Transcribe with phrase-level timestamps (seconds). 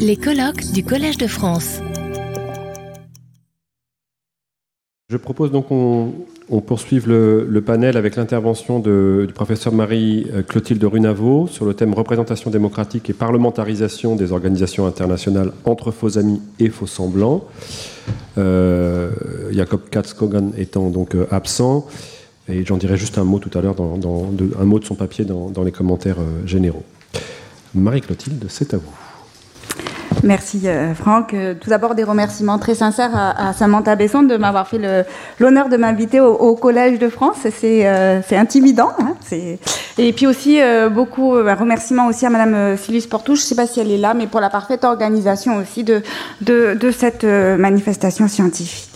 [0.00, 1.80] Les colloques du Collège de France.
[5.08, 11.74] Je propose donc qu'on poursuive le, panel avec l'intervention du professeur Marie-Clotilde Runavo sur le
[11.74, 17.44] thème représentation démocratique et parlementarisation des organisations internationales entre faux amis et faux semblants.
[18.38, 19.10] Euh,
[19.52, 21.86] Jacob Katz-Kogan étant donc euh, absent,
[22.48, 25.62] et j'en dirai juste un mot tout à l'heure, un mot de son papier dans,
[25.62, 26.84] les commentaires euh, généraux.
[27.74, 29.05] Marie-Clotilde, c'est à vous.
[30.22, 31.34] Merci euh, Franck.
[31.34, 34.80] Euh, tout d'abord des remerciements très sincères à, Samantha Besson de m'avoir fait
[35.38, 37.38] l'honneur de m'inviter au, Collège de France.
[37.58, 38.90] C'est euh, intimidant.
[38.98, 39.14] Hein,
[39.98, 40.60] et puis aussi
[40.90, 43.40] beaucoup un remerciements aussi à Madame Sylvie Portouche.
[43.40, 46.02] Je ne sais pas si elle est là, mais pour la parfaite organisation aussi de
[46.92, 48.95] cette manifestation scientifique.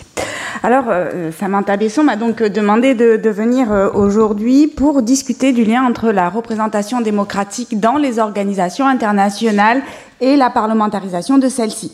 [0.63, 5.85] Alors, euh, Samantha Besson m'a donc demandé de, venir euh, aujourd'hui pour discuter du lien
[5.85, 9.83] entre la représentation démocratique dans les organisations internationales
[10.21, 11.93] et la parlementarisation de celles-ci.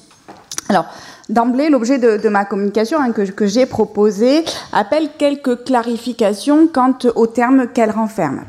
[0.68, 0.86] Alors,
[1.28, 7.66] D'emblée, l'objet de, ma communication hein, que, j'ai proposé appelle quelques clarifications quant aux termes
[7.66, 8.42] qu'elle renferme.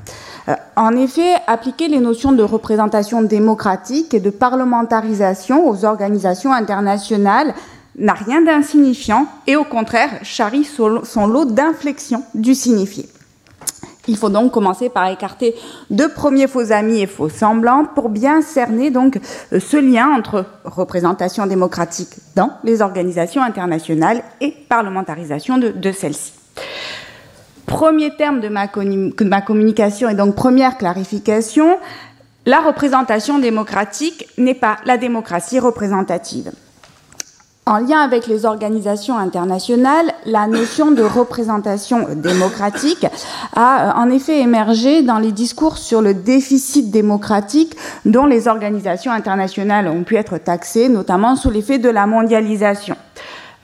[0.47, 7.55] Euh, en effet, appliquer les notions de représentation démocratique et de parlementarisation aux organisations internationales
[7.97, 13.07] n'a rien d'insignifiant et au contraire charrie son lot d'inflexion du signifié.
[14.07, 15.53] Il faut donc commencer par écarter
[15.89, 19.19] de premiers faux amis et faux semblants pour bien cerner donc
[19.51, 26.33] euh, ce lien entre représentation démocratique dans les organisations internationales et parlementarisation de, celles-ci.
[27.65, 31.77] Premier terme de ma communication et donc première clarification,
[32.45, 36.51] la représentation démocratique n'est pas la démocratie représentative.
[37.67, 43.05] En lien avec les organisations internationales, la notion de représentation démocratique
[43.57, 49.11] a euh, en effet émergé dans les discours sur le déficit démocratique dont les organisations
[49.11, 52.95] internationales ont pu être taxées, notamment sous l'effet de la mondialisation.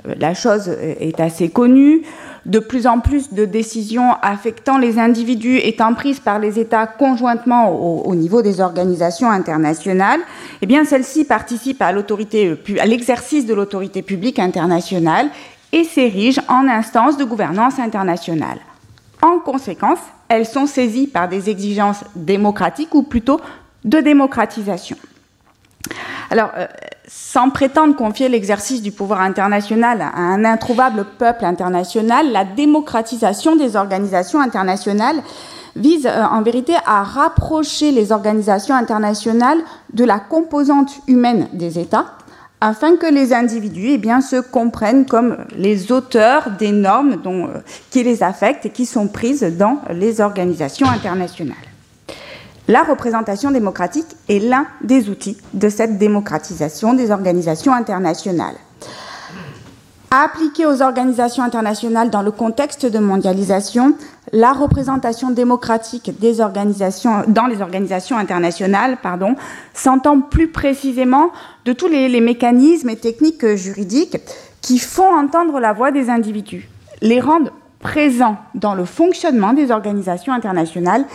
[0.06, 2.04] Euh, la chose est assez connue
[2.46, 7.72] de plus en plus de décisions affectant les individus étant prises par les États conjointement
[7.72, 10.20] au, niveau des organisations internationales,
[10.62, 15.30] eh bien celles-ci participent à l'autorité, à l'exercice de l'autorité publique internationale
[15.72, 18.60] et s'érigent en instance de gouvernance internationale.
[19.22, 23.40] En conséquence, elles sont saisies par des exigences démocratiques ou plutôt
[23.86, 24.98] de démocratisation.
[26.30, 26.68] Alors, euh,
[27.08, 33.76] sans prétendre confier l'exercice du pouvoir international à un introuvable peuple international, la démocratisation des
[33.76, 35.18] organisations internationales
[35.76, 39.60] vise euh, en vérité à rapprocher les organisations internationales
[39.94, 42.06] de la composante humaine des États
[42.62, 47.60] afin que les individus eh bien, se comprennent comme les auteurs des normes dont, euh,
[47.90, 51.73] qui les affectent et qui sont prises dans les organisations internationales.
[52.70, 58.56] La représentation démocratique est l'un des outils de cette démocratisation des organisations internationales.
[60.12, 63.96] Appliquée aux organisations internationales dans le contexte de mondialisation,
[64.32, 68.98] la représentation démocratique des organisations, dans les organisations internationales
[69.74, 71.32] s'entend plus précisément
[71.66, 74.18] de tous les, les mécanismes et techniques juridiques
[74.62, 76.70] qui font entendre la voix des individus,
[77.02, 77.52] les rendent
[77.84, 81.06] présents dans le fonctionnement des organisations internationales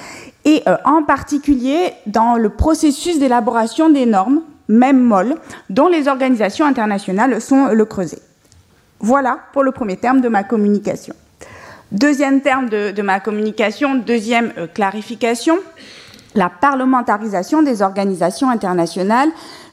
[0.44, 5.34] et euh, en particulier dans le processus d'élaboration des normes, même molles,
[5.70, 8.20] dont les organisations internationales sont le creuset.
[9.00, 11.14] Voilà pour le premier terme de ma communication.
[11.90, 15.56] Deuxième terme de, ma communication, deuxième euh, clarification,
[16.34, 19.30] la parlementarisation des organisations internationales,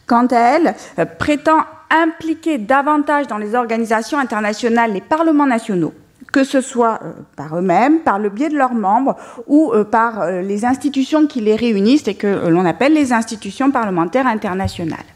[0.07, 5.93] quant à elle, euh, prétend impliquer davantage dans les organisations internationales les parlements nationaux
[6.35, 9.15] que ce soit euh, par eux-mêmes, par le biais de leurs membres
[9.47, 13.71] ou euh, par euh, les institutions qui les réunissent et que l'on appelle les institutions
[13.71, 15.14] parlementaires internationales.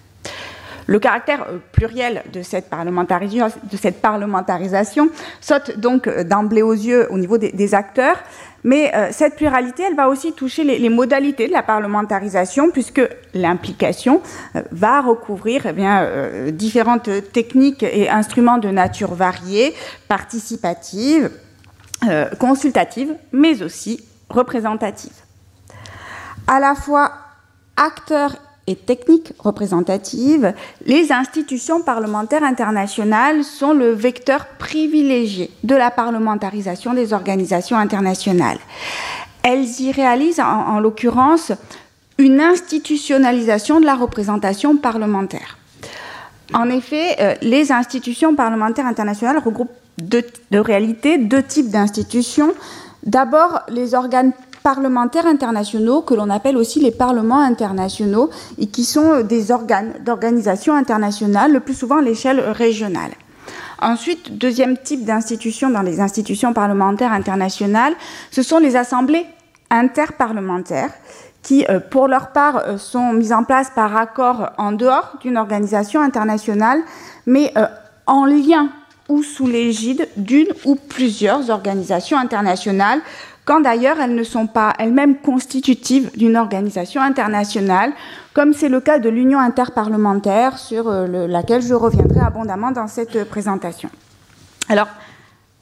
[0.89, 2.71] Le caractère pluriel de cette,
[4.01, 8.17] parlementarisation saute donc d'emblée aux yeux au niveau des acteurs,
[8.63, 14.23] mais euh, cette pluralité, elle va aussi toucher les, modalités de la parlementarisation, puisque l'implication
[14.55, 19.75] euh, va recouvrir eh bien, euh, différentes techniques et instruments de nature variée,
[20.07, 21.29] participative,
[22.39, 25.11] consultative, mais aussi représentative.
[26.47, 27.11] À la fois
[27.75, 28.37] acteurs
[28.75, 30.53] techniques représentatives,
[30.85, 38.59] les institutions parlementaires internationales sont le vecteur privilégié de la parlementarisation des organisations internationales.
[39.43, 41.51] Elles y réalisent, en, l'occurrence,
[42.17, 45.57] une institutionnalisation de la représentation parlementaire.
[46.53, 52.53] En effet, euh, les institutions parlementaires internationales regroupent de réalité deux types d'institutions.
[53.03, 54.33] D'abord, les organes
[54.63, 60.73] parlementaires internationaux que l'on appelle aussi les parlements internationaux et qui sont des organes d'organisation
[60.73, 63.11] internationale, le plus souvent à l'échelle régionale.
[63.81, 67.93] Ensuite, deuxième type d'institution dans les institutions parlementaires internationales,
[68.29, 69.25] ce sont les assemblées
[69.69, 70.91] interparlementaires
[71.41, 75.37] qui, euh, pour leur part, euh, sont mises en place par accord en dehors d'une
[75.37, 76.81] organisation internationale,
[77.25, 77.67] mais euh,
[78.05, 78.69] en lien
[79.07, 83.01] ou sous l'égide d'une ou plusieurs organisations internationales,
[83.49, 87.93] quand d'ailleurs elles ne sont pas elles-mêmes constitutives d'une organisation internationale,
[88.35, 93.89] comme c'est le cas de l'Union interparlementaire, sur laquelle je reviendrai abondamment dans cette présentation.
[94.69, 94.87] Alors,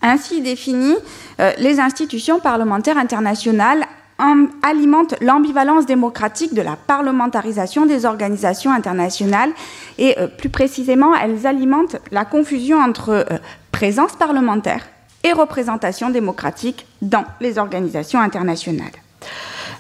[0.02, 0.98] ainsi définies,
[1.60, 3.86] les institutions parlementaires internationales
[4.64, 9.52] alimente l'ambivalence démocratique de la parlementarisation des organisations internationales
[9.98, 13.38] et euh, plus précisément, elles alimentent la confusion entre euh,
[13.72, 14.82] présence parlementaire
[15.28, 18.92] et représentation démocratique dans les organisations internationales.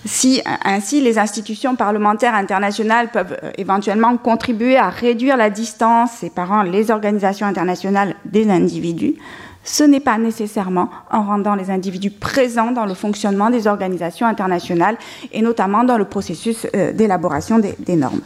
[0.06, 6.62] Si ainsi les institutions parlementaires internationales peuvent euh, éventuellement contribuer à réduire la distance séparant
[6.62, 9.16] les organisations internationales des individus,
[9.64, 14.98] ce n'est pas nécessairement en rendant les individus présents dans le fonctionnement des organisations internationales
[15.34, 18.22] et notamment dans le processus euh, d'élaboration des, normes.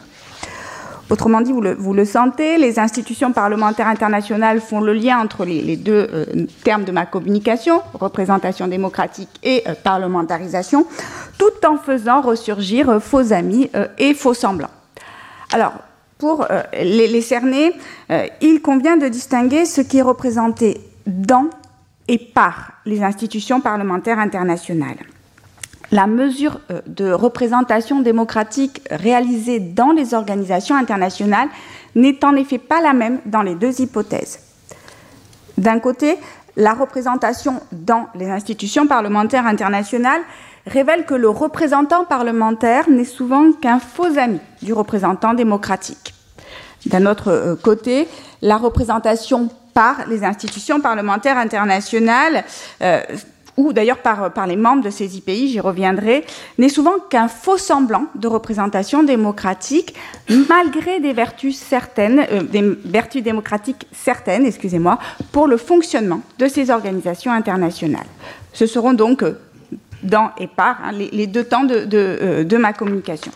[1.12, 6.08] Autrement dit, vous le, sentez, les institutions parlementaires internationales font le lien entre les, deux
[6.10, 6.24] euh,
[6.64, 10.86] termes de ma communication, représentation démocratique et euh, parlementarisation,
[11.36, 14.70] tout en faisant ressurgir faux amis et faux semblants.
[15.52, 15.74] Alors,
[16.16, 17.72] pour les, les, cerner,
[18.40, 21.50] il convient de distinguer ce qui est représenté dans
[22.08, 25.11] et par les institutions parlementaires internationales.
[25.92, 31.48] La mesure euh, de représentation démocratique réalisée dans les organisations internationales
[31.94, 34.40] n'est en effet pas la même dans les deux hypothèses.
[35.58, 36.16] D'un côté,
[36.56, 40.22] la représentation dans les institutions parlementaires internationales
[40.66, 46.14] révèle que le représentant parlementaire n'est souvent qu'un faux ami du représentant démocratique.
[46.86, 48.08] D'un autre euh, côté,
[48.40, 52.44] la représentation par les institutions parlementaires internationales,
[52.82, 53.02] euh,
[53.56, 56.24] ou d'ailleurs par, les membres de ces pays, j'y reviendrai,
[56.58, 59.94] n'est souvent qu'un faux semblant de représentation démocratique,
[60.48, 64.98] malgré des vertus certaines, euh, des vertus démocratiques certaines, excusez-moi,
[65.32, 68.06] pour le fonctionnement de ces organisations internationales.
[68.52, 69.38] Ce seront donc euh,
[70.02, 73.32] dans et par hein, les, deux temps de, de, de ma communication.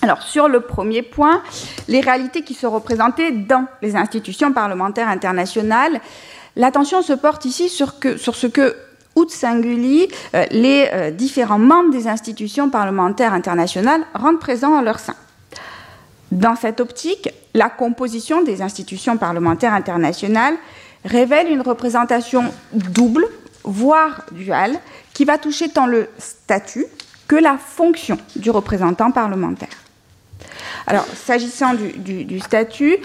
[0.00, 1.42] Alors, sur le premier point,
[1.88, 6.00] les réalités qui sont représentées dans les institutions parlementaires internationales,
[6.54, 8.76] l'attention se porte ici sur, ce que,
[9.18, 14.98] out singuli, euh, les euh, différents membres des institutions parlementaires internationales rendent présents en leur
[14.98, 15.14] sein.
[16.30, 20.54] Dans cette optique, la composition des institutions parlementaires internationales
[21.04, 23.26] révèle une représentation double,
[23.64, 24.78] voire duale,
[25.14, 26.86] qui va toucher tant le statut
[27.26, 29.68] que la fonction du représentant parlementaire.
[30.86, 32.96] Alors, s'agissant du, statut,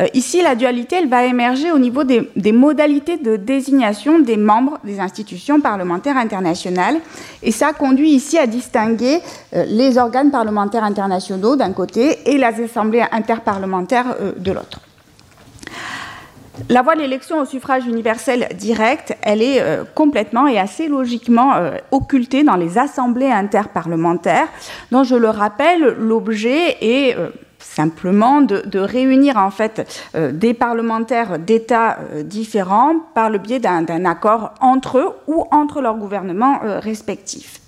[0.00, 4.78] euh, ici, la dualité, elle va émerger au niveau des, modalités de désignation des membres
[4.84, 6.96] des institutions parlementaires internationales.
[7.42, 9.18] Et ça conduit ici à distinguer
[9.54, 14.80] euh, les organes parlementaires internationaux d'un côté et les assemblées interparlementaires euh, de l'autre.
[16.68, 19.62] La voie de l'élection au suffrage universel direct, elle est
[19.94, 21.54] complètement et assez logiquement
[21.90, 24.46] occultée dans les assemblées interparlementaires,
[24.90, 27.16] dont je le rappelle, l'objet est
[27.60, 34.98] simplement de, réunir en fait des parlementaires d'États différents par le biais d'un accord entre
[34.98, 37.60] eux ou entre leurs gouvernements respectifs.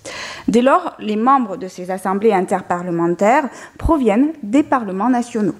[0.47, 5.55] Dès lors, les membres de ces assemblées interparlementaires proviennent des parlements nationaux.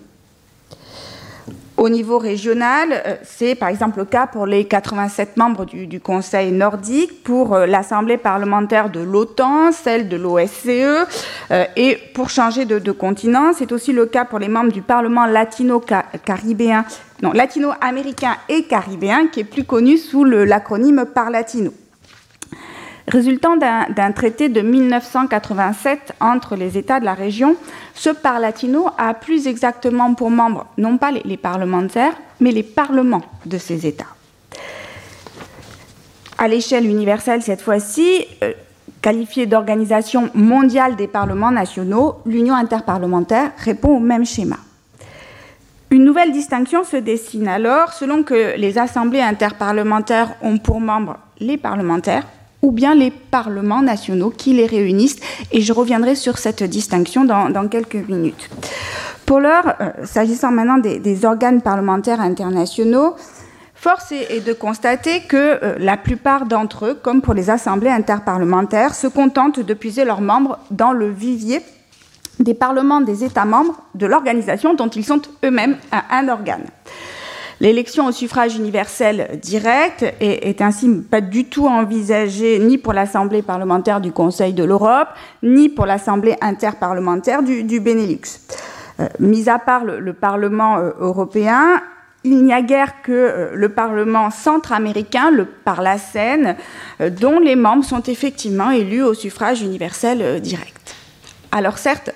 [1.83, 6.53] Au niveau régional, euh, c'est par exemple le cas pour les 87 membres du, Conseil
[6.53, 12.91] nordique, pour euh, l'Assemblée parlementaire de l'OTAN, celle de l'OSCE, euh, et pour changer de,
[12.93, 16.85] continent, c'est aussi le cas pour les membres du Parlement latino-caribéen,
[17.21, 21.73] non, latino-américain et caribéen, qui est plus connu sous l'acronyme Parlatino
[23.07, 27.55] résultant d'un traité de 1987 entre les États de la région,
[27.93, 33.57] ce Parlatino a plus exactement pour membres non pas les, parlementaires, mais les parlements de
[33.57, 34.07] ces États.
[36.37, 38.53] À l'échelle universelle, cette fois-ci, euh,
[39.01, 44.57] qualifiée d'organisation mondiale des parlements nationaux, l'Union interparlementaire répond au même schéma.
[45.91, 51.57] Une nouvelle distinction se dessine alors selon que les assemblées interparlementaires ont pour membres les
[51.57, 52.25] parlementaires
[52.63, 55.19] ou bien les parlements nationaux qui les réunissent.
[55.51, 58.49] Et je reviendrai sur cette distinction dans, quelques minutes.
[59.27, 63.15] Pour l'heure, euh, s'agissant maintenant des, organes parlementaires internationaux,
[63.75, 69.07] Force est de constater que la plupart d'entre eux, comme pour les assemblées interparlementaires, se
[69.07, 71.59] contentent de puiser leurs membres dans le vivier
[72.39, 76.63] des parlements des États membres de l'organisation dont ils sont eux-mêmes un, organe.
[77.59, 84.01] L'élection au suffrage universel direct est, ainsi pas du tout envisagée ni pour l'Assemblée parlementaire
[84.01, 85.09] du Conseil de l'Europe,
[85.43, 88.21] ni pour l'Assemblée interparlementaire du, Benelux.
[88.99, 91.81] Euh, mis à part le, Parlement euh, européen,
[92.23, 96.55] il n'y a guère que euh, le Parlement centra-américain, le Parlacène,
[97.19, 100.95] dont les membres sont effectivement élus au suffrage universel direct.
[101.51, 102.11] Alors certes,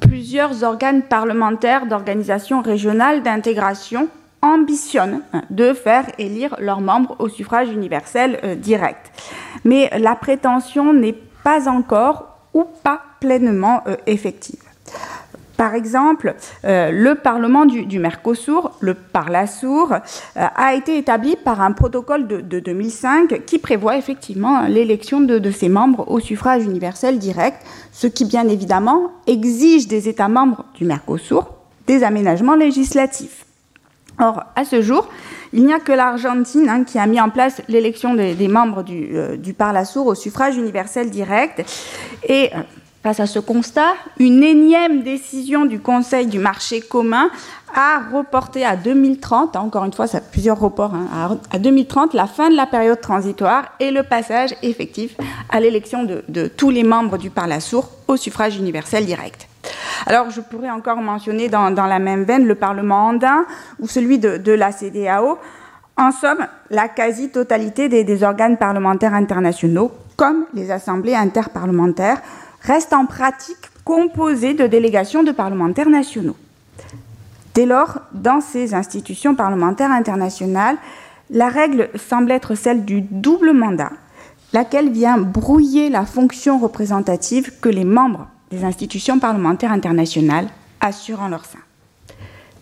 [0.00, 4.08] plusieurs organes parlementaires d'organisations régionales d'intégration
[4.42, 9.10] ambitionnent hein, de faire élire leurs membres au suffrage universel euh, direct.
[9.64, 14.60] Mais la prétention n'est pas encore ou pas pleinement euh, effective.
[15.60, 19.98] Par exemple, euh, le Parlement du, Mercosur, le Parlasur, euh,
[20.34, 26.10] a été établi par un protocole de, 2005 qui prévoit effectivement l'élection de, ses membres
[26.10, 27.58] au suffrage universel direct,
[27.92, 31.50] ce qui bien évidemment exige des États membres du Mercosur
[31.86, 33.44] des aménagements législatifs.
[34.20, 35.08] Or, à ce jour,
[35.52, 39.16] il n'y a que l'Argentine hein, qui a mis en place l'élection des, membres du,
[39.16, 41.64] euh, du Parlasur au suffrage universel direct.
[42.28, 42.50] Et
[43.02, 47.30] Face à ce constat, une énième décision du Conseil du marché commun
[47.74, 52.50] a reporté à 2030, hein, encore une fois, plusieurs reports, hein, à 2030 la fin
[52.50, 55.16] de la période transitoire et le passage effectif
[55.48, 57.40] à l'élection de, tous les membres du Parlement
[58.06, 59.49] au suffrage universel direct.
[60.06, 63.44] Alors, je pourrais encore mentionner dans, la même veine le Parlement andin
[63.78, 65.38] ou celui de, la CDAO.
[65.96, 72.22] En somme, la quasi-totalité des organes parlementaires internationaux, comme les assemblées interparlementaires,
[72.62, 76.36] reste en pratique composée de délégations de parlementaires nationaux.
[77.54, 80.76] Dès lors, dans ces institutions parlementaires internationales,
[81.30, 83.90] la règle semble être celle du double mandat,
[84.52, 90.48] laquelle vient brouiller la fonction représentative que les membres des institutions parlementaires internationales
[90.80, 91.60] assurent en leur sein.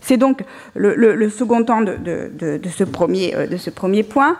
[0.01, 0.43] C'est donc
[0.75, 4.37] le, second temps de, ce premier, euh, de ce premier point.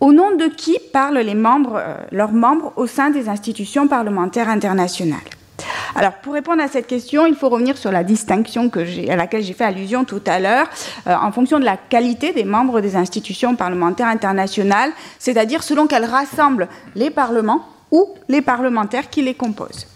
[0.00, 4.48] Au nom de qui parlent les membres, euh, leurs membres au sein des institutions parlementaires
[4.48, 5.20] internationales?
[5.94, 8.68] Alors, pour répondre à cette question, il faut revenir sur la distinction
[9.08, 10.68] à laquelle j'ai fait allusion tout à l'heure,
[11.06, 16.04] euh, en fonction de la qualité des membres des institutions parlementaires internationales, c'est-à-dire selon qu'elles
[16.04, 19.86] rassemblent les parlements ou les parlementaires qui les composent.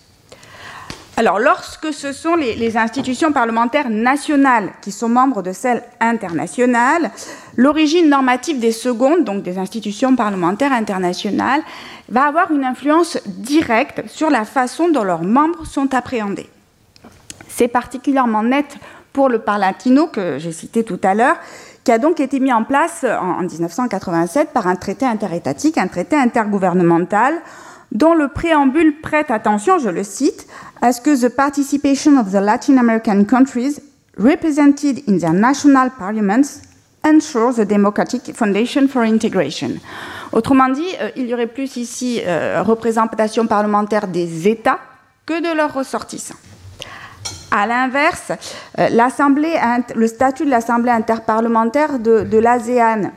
[1.18, 7.10] Alors, lorsque ce sont les, institutions parlementaires nationales qui sont membres de celles internationales,
[7.56, 11.60] l'origine normative des secondes, donc des institutions parlementaires internationales,
[12.08, 16.48] va avoir une influence directe sur la façon dont leurs membres sont appréhendés.
[17.48, 18.76] C'est particulièrement net
[19.12, 21.38] pour le Parlatino que j'ai cité tout à l'heure,
[21.82, 26.14] qui a donc été mis en place en 1987 par un traité interétatique, un traité
[26.14, 27.34] intergouvernemental,
[27.92, 30.46] dont le préambule prête attention, je le cite,
[30.82, 33.80] à ce que the participation of the Latin American countries
[34.18, 36.62] represented in their national parliaments
[37.04, 39.78] ensures the democratic foundation for integration.
[40.32, 44.78] Autrement dit, euh, il y aurait plus ici euh, représentation parlementaire des États
[45.24, 46.36] que de leurs ressortissants.
[47.50, 48.32] À l'inverse,
[48.78, 48.88] euh,
[49.94, 53.10] le statut de l'Assemblée interparlementaire de, l'ASEAN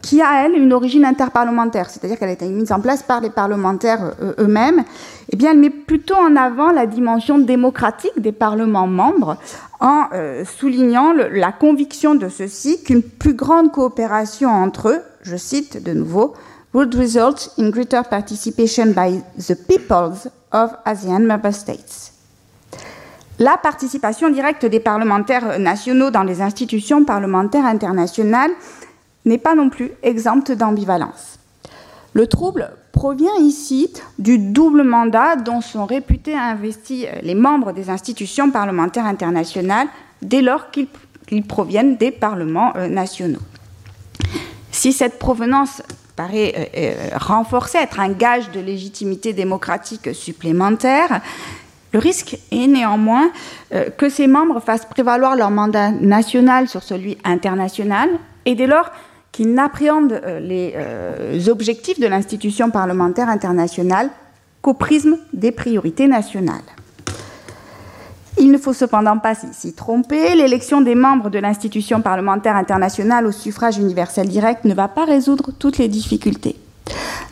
[0.00, 3.30] qui a, elle, une origine interparlementaire, c'est-à-dire qu'elle a été mise en place par les
[3.30, 4.82] parlementaires euh, eux-mêmes,
[5.30, 9.36] eh bien, elle met plutôt en avant la dimension démocratique des parlements membres
[9.80, 15.82] en euh, soulignant la conviction de ceux-ci qu'une plus grande coopération entre eux, je cite
[15.82, 16.34] de nouveau,
[16.72, 22.12] would result in greater participation by the peoples of ASEAN member states.
[23.40, 28.52] La participation directe des parlementaires nationaux dans les institutions parlementaires internationales
[29.24, 31.38] n'est pas non plus exempte d'ambivalence.
[32.12, 38.50] Le trouble provient ici du double mandat dont sont réputés investis les membres des institutions
[38.50, 39.88] parlementaires internationales
[40.22, 43.40] dès lors qu'ils proviennent des parlements euh, nationaux.
[44.70, 45.82] Si cette provenance
[46.14, 51.20] paraît euh, euh, renforcer, être un gage de légitimité démocratique supplémentaire,
[51.92, 53.30] le risque est néanmoins
[53.96, 58.08] que ces membres fassent prévaloir leur mandat national sur celui international
[58.46, 58.90] et dès lors
[59.34, 64.08] qui n'appréhende euh, les euh, objectifs de l'institution parlementaire internationale
[64.62, 66.62] qu'au prisme des priorités nationales.
[68.38, 73.32] Il ne faut cependant pas s'y tromper, l'élection des membres de l'institution parlementaire internationale au
[73.32, 76.54] suffrage universel direct ne va pas résoudre toutes les difficultés.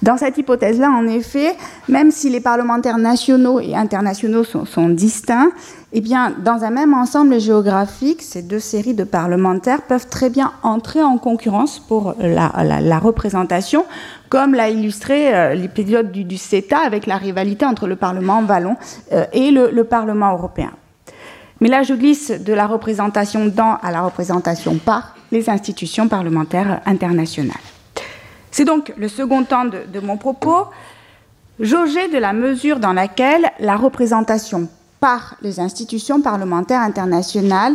[0.03, 1.55] Dans cette hypothèse-là, en effet,
[1.89, 5.53] même si les parlementaires nationaux et internationaux sont, distincts,
[5.95, 11.03] eh dans un même ensemble géographique, ces deux séries de parlementaires peuvent très bien entrer
[11.03, 13.85] en concurrence pour la, représentation,
[14.31, 18.77] comme l'a illustré euh, l'épisode du, CETA avec la rivalité entre le Parlement wallon
[19.13, 20.73] euh, et le Parlement européen.
[21.63, 26.81] Mais là, je glisse de la représentation dans à la représentation par les institutions parlementaires
[26.87, 27.55] internationales.
[28.51, 30.67] C'est donc le second temps de, mon propos,
[31.61, 34.69] jauger de la mesure dans laquelle la représentation
[35.03, 37.75] par les institutions parlementaires internationales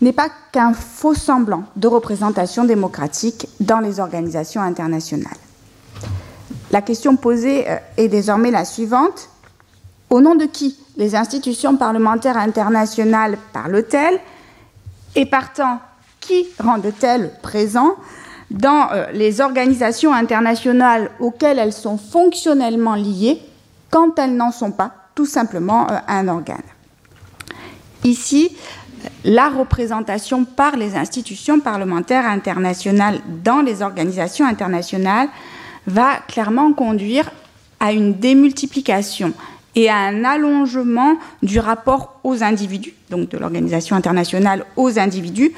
[0.00, 5.36] n'est pas qu'un faux semblant de représentation démocratique dans les organisations internationales.
[6.70, 9.28] La question posée euh, est désormais la suivante.
[10.08, 14.18] Au nom de qui les institutions parlementaires internationales parlent-elles
[15.14, 15.78] Et partant,
[16.20, 17.96] qui rendent-elles présents
[18.50, 23.42] dans euh, les organisations internationales auxquelles elles sont fonctionnellement liées
[23.90, 26.62] quand elles n'en sont pas tout simplement euh, un organe
[28.04, 28.56] Ici,
[29.24, 35.28] la représentation par les institutions parlementaires internationales dans les organisations internationales
[35.86, 37.30] va clairement conduire
[37.78, 39.32] à une démultiplication
[39.74, 45.52] et à un allongement du rapport aux individus, donc de l'organisation internationale aux individus,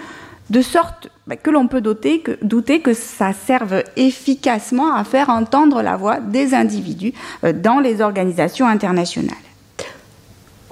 [0.50, 5.30] de sorte bah, que l'on peut douter que, douter que ça serve efficacement à faire
[5.30, 9.34] entendre la voix des individus euh, dans les organisations internationales.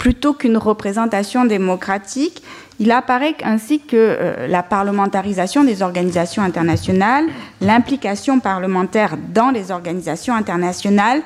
[0.02, 2.42] Plutôt qu'une représentation démocratique,
[2.80, 7.26] il apparaît ainsi que euh, la parlementarisation des organisations internationales,
[7.60, 11.22] l'implication parlementaire dans les organisations internationales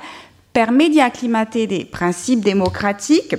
[0.53, 3.37] permet d'y acclimater des principes démocratiques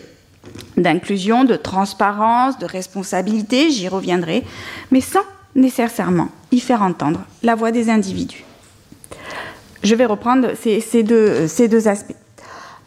[0.75, 4.43] d'inclusion, de transparence, de responsabilité, j'y reviendrai,
[4.89, 5.21] mais sans
[5.53, 8.43] nécessairement y faire entendre la voix des individus.
[9.83, 12.15] Je vais reprendre ces, deux, ces deux aspects.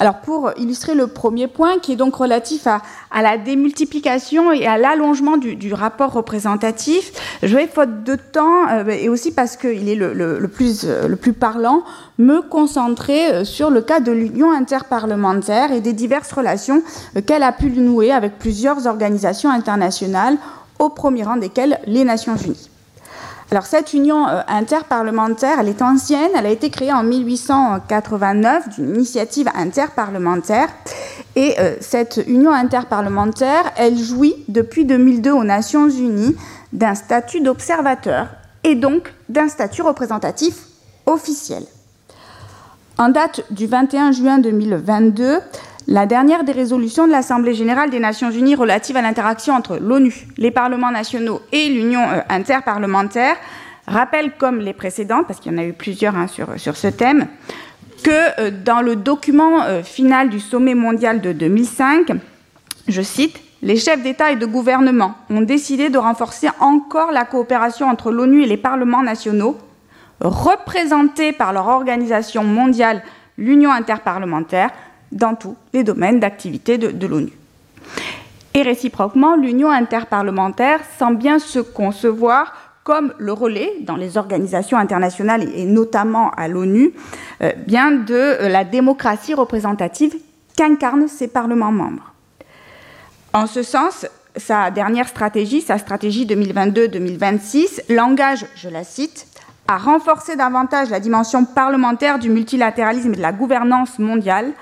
[0.00, 2.80] Alors pour illustrer le premier point, qui est donc relatif à,
[3.20, 9.10] la démultiplication et à l'allongement du, rapport représentatif, je vais, faute de temps, euh, et
[9.10, 11.82] aussi parce qu'il est le, plus, le plus parlant,
[12.18, 16.82] me concentrer euh, sur le cas de l'Union interparlementaire et des diverses relations
[17.16, 20.38] euh, qu'elle a pu nouer avec plusieurs organisations internationales,
[20.78, 22.70] au premier rang desquelles les Nations Unies.
[23.50, 28.94] Alors cette union euh, interparlementaire, elle est ancienne, elle a été créée en 1889 d'une
[28.94, 30.68] initiative interparlementaire.
[31.34, 36.36] Et euh, cette union interparlementaire, elle jouit depuis 2002 aux Nations Unies
[36.72, 38.28] d'un statut d'observateur
[38.62, 40.54] et donc d'un statut représentatif
[41.06, 41.64] officiel.
[42.98, 45.38] En date du 21 juin 2022,
[45.90, 50.28] la dernière des résolutions de l'Assemblée générale des Nations unies relative à l'interaction entre l'ONU,
[50.38, 53.34] les parlements nationaux et l'Union euh, interparlementaire
[53.88, 56.86] rappelle, comme les précédents, parce qu'il y en a eu plusieurs hein, sur, sur, ce
[56.86, 57.26] thème,
[58.04, 62.12] que euh, dans le document euh, final du sommet mondial de 2005,
[62.86, 67.88] je cite, les chefs d'État et de gouvernement ont décidé de renforcer encore la coopération
[67.88, 69.58] entre l'ONU et les parlements nationaux,
[70.20, 73.02] représentés par leur organisation mondiale,
[73.36, 74.70] l'Union interparlementaire,
[75.12, 77.32] dans tous les domaines d'activité de, l'ONU.
[78.54, 85.48] Et réciproquement, l'Union interparlementaire semble bien se concevoir comme le relais dans les organisations internationales
[85.54, 86.92] et notamment à l'ONU,
[87.42, 90.14] euh, bien de euh, la démocratie représentative
[90.56, 92.12] qu'incarnent ses parlements membres.
[93.32, 99.26] En ce sens, sa dernière stratégie, sa stratégie 2022-2026, l'engage, je la cite,
[99.68, 104.52] à renforcer davantage la dimension parlementaire du multilatéralisme et de la gouvernance mondiale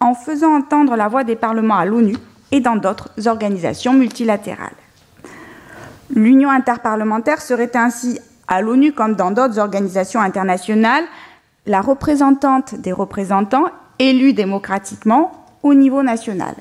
[0.00, 2.16] en faisant entendre la voix des parlements à l'ONU
[2.52, 4.70] et dans d'autres organisations multilatérales.
[6.14, 11.04] L'Union interparlementaire serait ainsi, à l'ONU comme dans d'autres organisations internationales,
[11.66, 13.66] la représentante des représentants
[13.98, 16.54] élus démocratiquement au niveau national.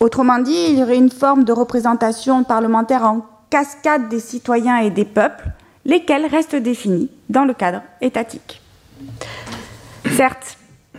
[0.00, 4.90] Autrement dit, il y aurait une forme de représentation parlementaire en cascade des citoyens et
[4.90, 5.50] des peuples,
[5.84, 8.62] lesquels restent définis dans le cadre étatique.
[10.16, 10.56] Certes,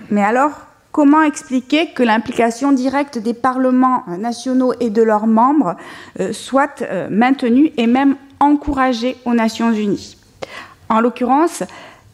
[0.09, 0.51] mais alors
[0.91, 5.77] Comment expliquer que l'implication directe des parlements nationaux et de leurs membres
[6.19, 10.17] euh, soit euh, maintenue et même encouragée aux Nations Unies?
[10.89, 11.63] En l'occurrence,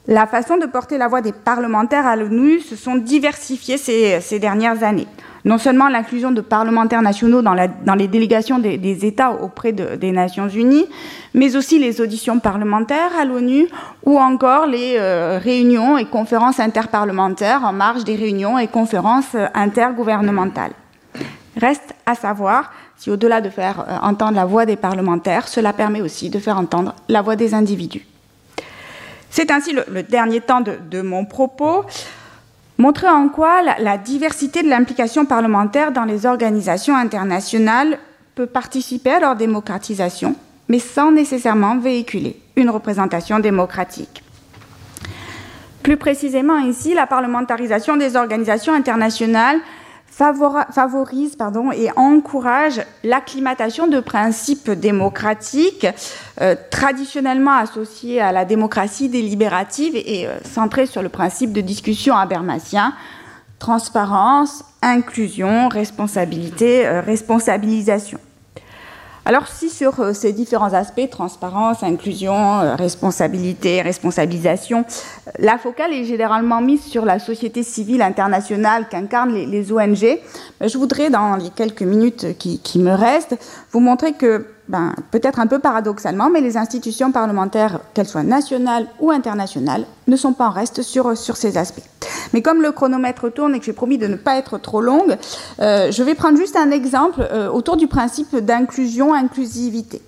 [0.06, 4.84] la façon de porter la voix des parlementaires à l'ONU se sont diversifiées ces dernières
[4.84, 5.08] années
[5.48, 10.86] non seulement l'inclusion de parlementaires nationaux dans, les délégations des, États auprès des Nations Unies,
[11.34, 13.68] mais aussi les auditions parlementaires à l'ONU
[14.04, 19.48] ou encore les euh, réunions et conférences interparlementaires en marge des réunions et conférences euh,
[19.54, 20.74] intergouvernementales.
[21.56, 26.02] Reste à savoir si au-delà de faire euh, entendre la voix des parlementaires, cela permet
[26.02, 28.06] aussi de faire entendre la voix des individus.
[29.30, 31.86] C'est ainsi le, dernier temps de, mon propos.
[32.80, 37.98] Montrer en quoi la diversité de l'implication parlementaire dans les organisations internationales
[38.36, 40.36] peut participer à leur démocratisation,
[40.70, 44.22] mais sans nécessairement véhiculer une représentation démocratique.
[45.82, 49.60] Plus précisément ici, la parlementarisation des organisations internationales
[50.10, 51.36] favorise
[51.74, 55.88] et encourage l'acclimatation de principes démocratiques
[56.42, 62.16] euh, traditionnellement associés à la démocratie délibérative et euh, centrés sur le principe de discussion
[62.16, 62.94] habermasien,
[63.60, 68.20] transparence, inclusion, responsabilité, euh, responsabilisation.
[69.28, 75.92] Alors si sur euh, ces différents aspects, transparence, inclusion, euh, responsabilité, responsabilisation, euh, la focale
[75.92, 80.18] est généralement mise sur la société civile internationale qu'incarnent les, ONG,
[80.62, 83.36] je voudrais dans les quelques minutes qui me restent
[83.74, 88.88] vous montrer que ben, peut-être un peu paradoxalement, mais les institutions parlementaires, qu'elles soient nationales
[89.02, 91.84] ou internationales, ne sont pas en reste sur ces aspects.
[92.34, 95.18] Mais comme le chronomètre tourne et que j'ai promis de ne pas être trop longue,
[95.60, 100.02] euh, je vais prendre juste un exemple euh, autour du principe d'inclusion-inclusivité.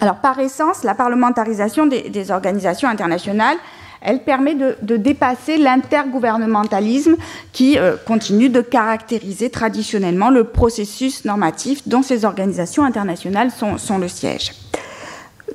[0.00, 3.56] Alors, par essence, la parlementarisation des organisations internationales
[4.04, 7.16] elle permet de, dépasser l'intergouvernementalisme
[7.52, 14.08] qui euh, continue de caractériser traditionnellement le processus normatif dont ces organisations internationales sont, le
[14.08, 14.52] siège.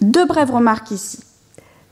[0.02, 1.20] Deux brèves remarques ici.